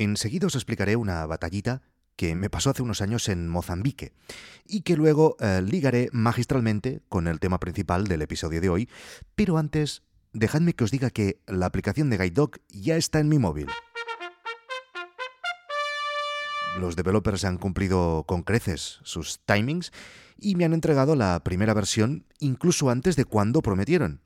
[0.00, 1.82] Enseguida os explicaré una batallita
[2.16, 4.14] que me pasó hace unos años en Mozambique
[4.64, 8.88] y que luego eh, ligaré magistralmente con el tema principal del episodio de hoy,
[9.34, 10.02] pero antes
[10.32, 13.66] dejadme que os diga que la aplicación de Guide Dog ya está en mi móvil.
[16.78, 19.92] Los developers han cumplido con creces sus timings
[20.38, 24.22] y me han entregado la primera versión incluso antes de cuando prometieron,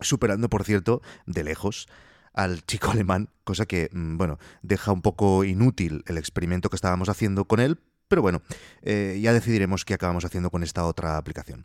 [0.00, 1.88] superando, por cierto, de lejos
[2.32, 7.08] al chico alemán, cosa que, mm, bueno, deja un poco inútil el experimento que estábamos
[7.08, 7.78] haciendo con él,
[8.08, 8.42] pero bueno,
[8.82, 11.62] eh, ya decidiremos qué acabamos haciendo con esta otra aplicación.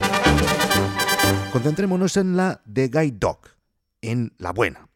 [1.52, 3.39] Concentrémonos en la de Guide Dog,
[4.02, 4.88] en la buena.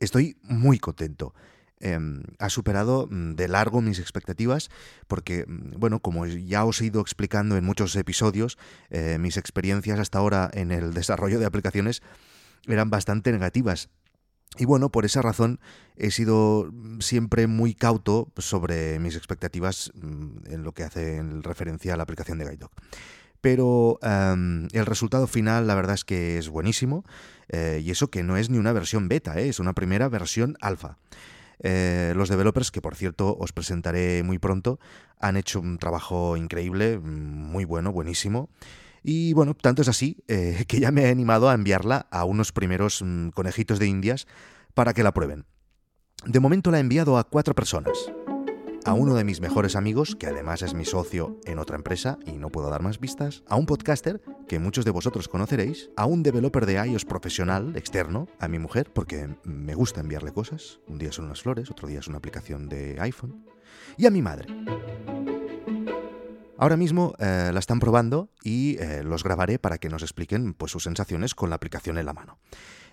[0.00, 1.34] Estoy muy contento.
[1.80, 4.70] Em, ha superado mm, de largo mis expectativas
[5.06, 8.56] porque, mm, bueno, como ya os he ido explicando en muchos episodios,
[8.88, 12.00] eh, mis experiencias hasta ahora en el desarrollo de aplicaciones
[12.66, 13.90] eran bastante negativas.
[14.56, 15.58] Y bueno, por esa razón
[15.96, 21.94] he sido siempre muy cauto sobre mis expectativas mm, en lo que hace en referencia
[21.94, 22.70] a la aplicación de GuideDog.
[23.40, 27.04] Pero em, el resultado final, la verdad es que es buenísimo.
[27.48, 30.56] Eh, y eso que no es ni una versión beta, eh, es una primera versión
[30.60, 30.96] alfa.
[31.60, 34.80] Eh, los developers, que por cierto os presentaré muy pronto,
[35.20, 38.48] han hecho un trabajo increíble, muy bueno, buenísimo.
[39.06, 42.52] Y bueno, tanto es así eh, que ya me he animado a enviarla a unos
[42.52, 44.26] primeros mm, conejitos de Indias
[44.72, 45.44] para que la prueben.
[46.24, 48.10] De momento la he enviado a cuatro personas.
[48.86, 52.32] A uno de mis mejores amigos, que además es mi socio en otra empresa y
[52.32, 56.22] no puedo dar más vistas, a un podcaster, que muchos de vosotros conoceréis, a un
[56.22, 61.12] developer de iOS profesional, externo, a mi mujer, porque me gusta enviarle cosas, un día
[61.12, 63.46] son unas flores, otro día es una aplicación de iPhone,
[63.96, 64.46] y a mi madre.
[66.56, 70.70] Ahora mismo eh, la están probando y eh, los grabaré para que nos expliquen pues,
[70.70, 72.38] sus sensaciones con la aplicación en la mano.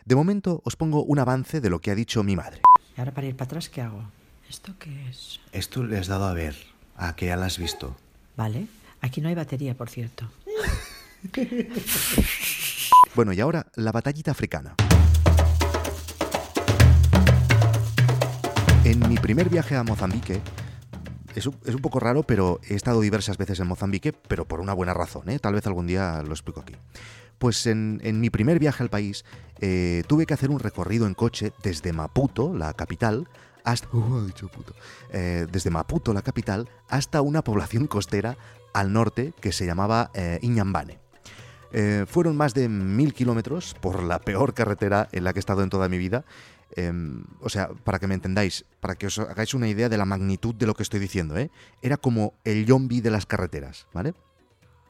[0.06, 2.62] De momento os pongo un avance de lo que ha dicho mi madre.
[2.98, 4.04] ¿Y ahora para ir para atrás qué hago?
[4.50, 5.40] ¿Esto qué es?
[5.52, 6.56] Esto le has dado a ver.
[6.98, 7.96] ¿A que ya la has visto?
[8.36, 8.68] Vale.
[9.02, 10.28] Aquí no hay batería, por cierto.
[13.16, 14.76] bueno, y ahora la batallita africana.
[18.84, 20.42] En mi primer viaje a Mozambique,
[21.36, 24.94] es un, poco raro, pero he estado diversas veces en Mozambique, pero por una buena
[24.94, 25.40] razón, ¿eh?
[25.40, 26.76] tal vez algún día lo explico aquí.
[27.38, 29.26] Pues en, mi primer viaje al país
[29.60, 33.28] eh, tuve que hacer un recorrido en coche desde Maputo, la capital,
[33.64, 34.30] hasta, uh,
[35.12, 38.38] eh, desde Maputo, la capital, hasta una población costera
[38.74, 41.00] al norte que se llamaba Iñambane.
[42.08, 45.70] fueron más de mil kilómetros por la peor carretera en la que he estado en
[45.70, 46.24] toda mi vida
[46.76, 50.06] Em, o sea, para que me entendáis, para que os hagáis una idea de la
[50.06, 51.52] magnitud de lo que estoy diciendo, ¿eh?
[51.82, 54.14] Era como el zombie de las carreteras, ¿vale?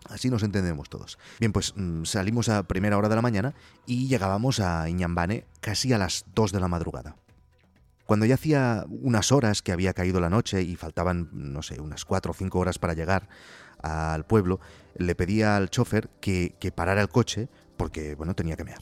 [0.10, 1.18] Así nos entendemos todos.
[1.40, 3.54] Bien, pues mm, salimos a primera hora de la mañana
[3.86, 7.16] y llegábamos a Iñambane casi a las 2 de la madrugada.
[8.06, 12.04] Cuando ya hacía unas horas que había caído la noche y faltaban, no sé, unas
[12.04, 13.30] 4 o 5 horas para llegar
[13.82, 14.60] al pueblo,
[14.96, 18.82] le pedí al chofer que, parara el coche porque, bueno, tenía que mear.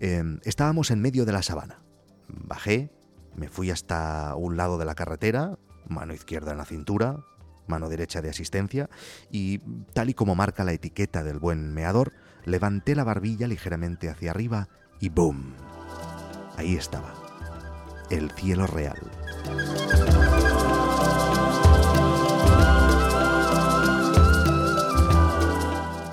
[0.00, 1.80] Em, estábamos en medio de la sabana
[2.44, 2.90] Bajé,
[3.36, 5.58] me fui hasta un lado de la carretera,
[5.88, 7.24] mano izquierda en la cintura,
[7.66, 8.90] mano derecha de asistencia,
[9.30, 9.58] y
[9.92, 12.12] tal y como marca la etiqueta del buen meador,
[12.44, 15.54] levanté la barbilla ligeramente hacia arriba y ¡boom!
[16.56, 17.14] Ahí estaba,
[18.10, 18.98] el cielo real.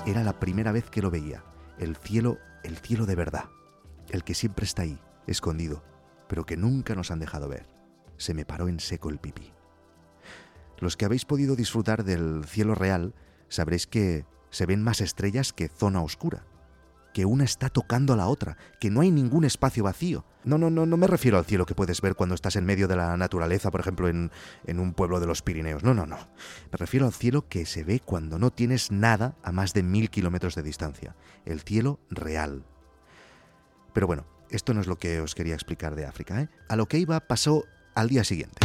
[0.06, 1.44] Era la primera vez que lo veía,
[1.78, 3.44] el cielo, el cielo de verdad,
[4.08, 5.82] el que siempre está ahí, escondido,
[6.28, 7.66] pero que nunca nos han dejado ver.
[8.16, 9.52] Se me paró en seco el pipí.
[10.78, 13.14] Los que habéis podido disfrutar del cielo real
[13.48, 16.44] sabréis que se ven más estrellas que zona oscura,
[17.12, 20.24] que una está tocando a la otra, que no hay ningún espacio vacío.
[20.44, 22.86] No, no, no, no me refiero al cielo que puedes ver cuando estás en medio
[22.86, 24.30] de la naturaleza, por ejemplo, en,
[24.66, 25.82] en un pueblo de los Pirineos.
[25.82, 26.16] No, no, no.
[26.70, 30.10] Me refiero al cielo que se ve cuando no tienes nada a más de mil
[30.10, 31.16] kilómetros de distancia.
[31.44, 32.64] El cielo real.
[33.92, 36.40] Pero bueno, esto no es lo que os quería explicar de África.
[36.40, 36.48] ¿eh?
[36.68, 37.64] A lo que iba pasó
[37.94, 38.58] al día siguiente.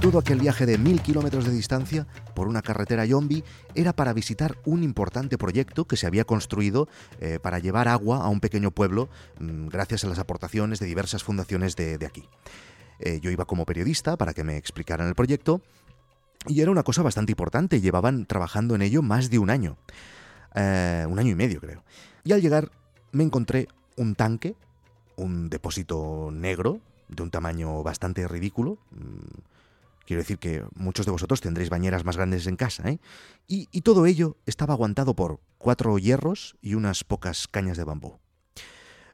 [0.00, 3.44] Todo aquel viaje de mil kilómetros de distancia por una carretera yombi
[3.76, 6.88] era para visitar un importante proyecto que se había construido
[7.20, 9.08] eh, para llevar agua a un pequeño pueblo
[9.38, 12.28] mm, gracias a las aportaciones de diversas fundaciones de, aquí.
[12.98, 15.62] Eh, yo iba como periodista para que me explicaran el proyecto
[16.48, 19.78] y era una cosa bastante importante, llevaban trabajando en ello más de un año.
[20.54, 21.82] Eh, un año y medio creo.
[22.24, 22.70] Y al llegar
[23.12, 24.54] me encontré un tanque,
[25.16, 28.78] un depósito negro, de un tamaño bastante ridículo.
[28.90, 29.40] Mm,
[30.06, 32.98] quiero decir que muchos de vosotros tendréis bañeras más grandes en casa, ¿eh?
[33.46, 38.18] Y, todo ello estaba aguantado por cuatro hierros y unas pocas cañas de bambú.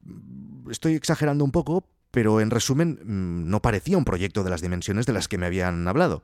[0.03, 4.63] Mm, estoy exagerando un poco, Pero en resumen, mm, no parecía un proyecto de las
[4.63, 6.23] dimensiones de las que me habían hablado.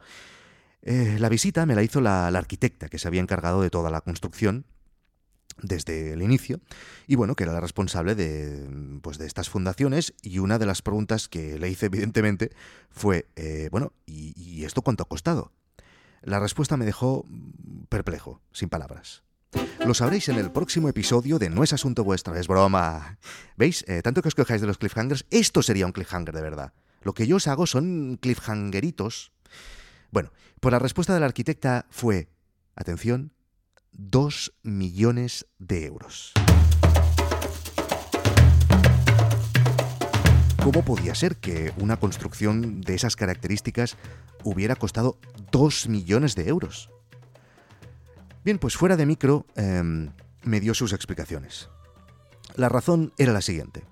[0.80, 4.00] Eh, la visita me la hizo la, arquitecta que se había encargado de toda la
[4.00, 4.64] construcción
[5.58, 6.60] desde el inicio
[7.06, 10.82] y bueno, que era la responsable de, pues, de estas fundaciones y una de las
[10.82, 12.50] preguntas que le hice evidentemente
[12.90, 15.52] fue, eh, bueno, ¿y esto cuánto ha costado?
[16.22, 17.26] La respuesta me dejó
[17.90, 19.24] perplejo, sin palabras.
[19.84, 23.18] Lo sabréis en el próximo episodio de No es asunto vuestro, es broma.
[23.56, 23.84] ¿Veis?
[23.86, 26.72] Eh, tanto que os quejáis de los cliffhangers, esto sería un cliffhanger de verdad.
[27.02, 29.32] Lo que yo os hago son cliffhangeritos.
[30.10, 32.30] Bueno, pues la respuesta de la arquitecta fue,
[32.74, 33.33] atención,
[33.96, 36.32] 2 millones de euros.
[40.62, 43.96] ¿Cómo podía ser que una construcción de esas características
[44.42, 45.18] hubiera costado
[45.52, 46.90] 2 millones de euros?
[48.44, 50.10] Bien, pues fuera de micro em,
[50.42, 51.68] me dio sus explicaciones.
[52.56, 53.84] La razón era la siguiente,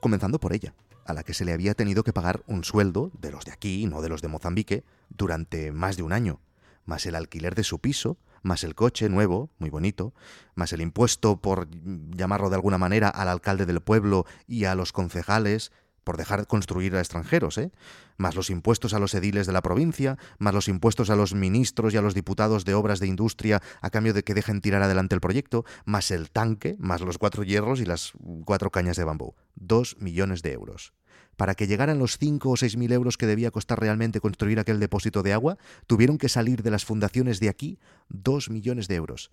[0.00, 3.30] comenzando por ella, a la que se le había tenido que pagar un sueldo, de
[3.30, 6.40] los de aquí, no de los de Mozambique, durante más de un año,
[6.86, 10.14] más el alquiler de su piso, más el coche nuevo, muy bonito,
[10.54, 11.68] más el impuesto, por
[12.16, 15.72] llamarlo de alguna manera, al alcalde del pueblo y a los concejales,
[16.06, 17.72] por dejar construir a extranjeros, ¿eh?
[18.16, 21.92] más los impuestos a los ediles de la provincia, más los impuestos a los ministros
[21.92, 25.16] y a los diputados de obras de industria a cambio de que dejen tirar adelante
[25.16, 28.12] el proyecto, más el tanque, más los cuatro hierros y las
[28.44, 29.34] cuatro cañas de bambú.
[29.56, 30.92] Dos millones de euros.
[31.36, 34.80] Para que llegaran los cinco o seis mil euros que debía costar realmente construir aquel
[34.80, 37.78] depósito de agua, tuvieron que salir de las fundaciones de aquí
[38.08, 39.30] dos millones de euros.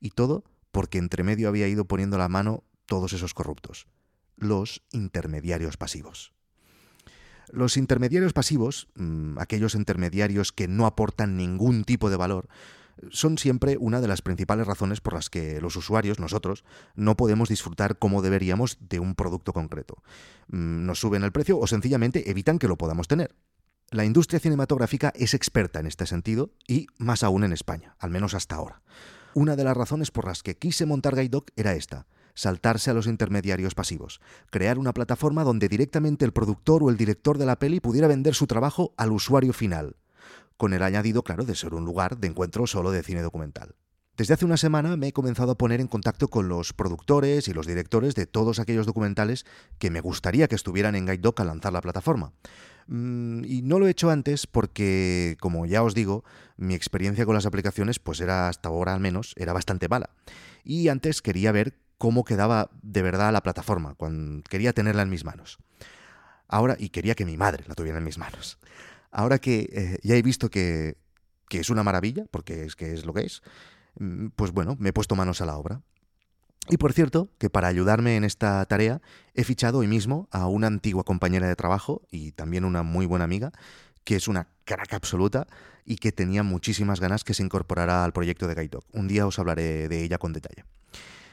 [0.00, 3.86] Y todo porque entre medio había ido poniendo la mano todos esos corruptos
[4.42, 6.32] los intermediarios pasivos.
[7.50, 12.48] Los intermediarios pasivos, mm, aquellos intermediarios que no aportan ningún tipo de valor,
[13.10, 17.48] son siempre una de las principales razones por las que los usuarios, nosotros, no podemos
[17.48, 20.02] disfrutar como deberíamos de un producto concreto.
[20.48, 23.34] Mm, nos suben el precio o sencillamente evitan que lo podamos tener.
[23.90, 28.34] La industria cinematográfica es experta en este sentido y más aún en España, al menos
[28.34, 28.82] hasta ahora.
[29.34, 33.06] Una de las razones por las que quise montar Guidoc era esta, saltarse a los
[33.06, 37.80] intermediarios pasivos, crear una plataforma donde directamente el productor o el director de la peli
[37.80, 39.96] pudiera vender su trabajo al usuario final,
[40.56, 43.74] con el añadido, claro, de ser un lugar de encuentro solo de cine documental.
[44.16, 47.54] Desde hace una semana me he comenzado a poner en contacto con los productores y
[47.54, 49.46] los directores de todos aquellos documentales
[49.78, 52.32] que me gustaría que estuvieran en Guide al lanzar la plataforma.
[52.88, 56.24] Mm, y no lo he hecho antes porque, como ya os digo,
[56.58, 60.10] mi experiencia con las aplicaciones, pues era hasta ahora al menos, era bastante mala.
[60.62, 65.24] Y antes quería ver cómo quedaba de verdad la plataforma, cuando quería tenerla en mis
[65.24, 65.58] manos.
[66.48, 68.58] Ahora, y quería que mi madre la tuviera en mis manos.
[69.12, 70.96] Ahora que eh, ya he visto que,
[71.48, 73.42] que es una maravilla, porque es que es lo que es,
[74.00, 75.82] mm, pues bueno, me he puesto manos a la obra.
[76.68, 79.00] Y por cierto, que para ayudarme en esta tarea
[79.34, 83.24] he fichado hoy mismo a una antigua compañera de trabajo y también una muy buena
[83.24, 83.52] amiga,
[84.04, 85.46] que es una crack absoluta
[85.84, 88.84] y que tenía muchísimas ganas que se incorporara al proyecto de Gaitok.
[88.92, 90.64] Un día os hablaré de ella con detalle.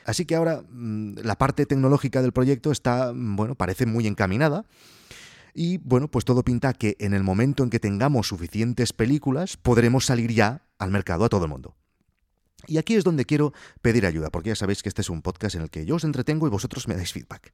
[0.06, 4.66] Así que ahora mm, la parte tecnológica del proyecto está, mm, bueno, parece muy encaminada.
[5.54, 10.06] Y bueno, pues todo pinta que en el momento en que tengamos suficientes películas, podremos
[10.06, 11.76] salir ya al mercado a todo el mundo.
[12.68, 15.56] Y aquí es donde quiero pedir ayuda, porque ya sabéis que este es un podcast
[15.56, 17.54] en el que yo os entretengo y vosotros me dais feedback.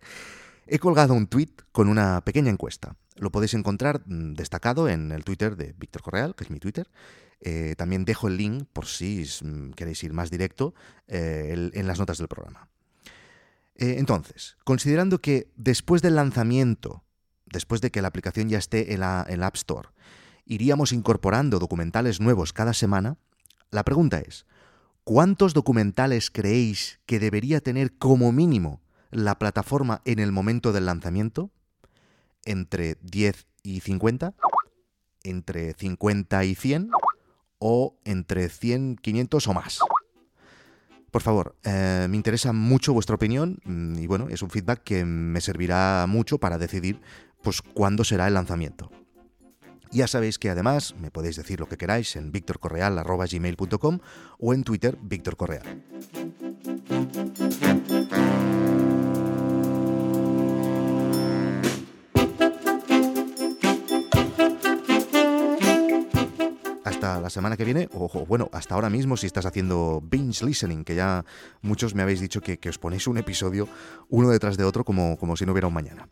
[0.68, 2.96] He colgado un tweet con una pequeña encuesta.
[3.16, 6.90] Lo podéis encontrar mm, destacado en el Twitter de Víctor Correal, que es mi Twitter,
[7.42, 10.74] eh, también dejo el link por si mm, queréis ir más directo
[11.08, 12.70] eh, en las notas del programa.
[13.76, 17.04] Eh, entonces, considerando que después del lanzamiento,
[17.56, 19.90] después de que la aplicación ya esté en la, App Store,
[20.46, 23.18] iríamos incorporando documentales nuevos cada semana,
[23.72, 24.46] la pregunta es,
[25.04, 31.50] ¿cuántos documentales creéis que debería tener como mínimo la plataforma en el momento del lanzamiento?
[32.44, 34.36] ¿Entre 10 y 50?
[35.24, 36.92] ¿Entre 50 y 100?
[37.60, 39.80] o entre 100, 500 o más.
[41.12, 45.06] Por favor, eh, me interesa mucho vuestra opinión mm, y bueno, es un feedback que
[45.06, 47.00] me servirá mucho para decidir
[47.46, 48.92] pues cuándo será el lanzamiento.
[49.92, 54.00] Ya sabéis que además me podéis decir lo que queráis en victorcorreal.gmail.com
[54.40, 55.84] o en Twitter victorcorreal.
[67.22, 70.96] la semana que viene, o, bueno, hasta ahora mismo si estás haciendo binge listening, que
[70.96, 71.26] ya
[71.62, 73.68] muchos me habéis dicho que, os ponéis un episodio
[74.10, 76.08] uno detrás de otro como, como si no hubiera un mañana.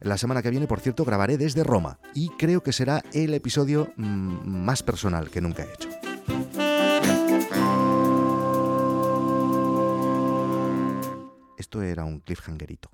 [0.00, 3.92] La semana que viene, por cierto, grabaré desde Roma y creo que será el episodio
[3.96, 5.88] mm, más personal que nunca he hecho.
[11.56, 12.90] Esto era un cliffhangerito.